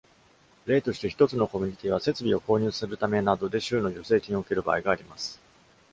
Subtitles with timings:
[0.65, 5.39] 例として、一つのコミュニティは設備を購入するためなどで、州の助成金を受ける場合があります。